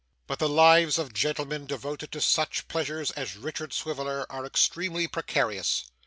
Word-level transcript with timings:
But 0.25 0.39
the 0.39 0.49
lives 0.49 0.97
of 0.97 1.13
gentlemen 1.13 1.67
devoted 1.67 2.11
to 2.13 2.21
such 2.21 2.67
pleasures 2.67 3.11
as 3.11 3.37
Richard 3.37 3.71
Swiveller, 3.71 4.25
are 4.31 4.47
extremely 4.47 5.07
precarious. 5.07 5.85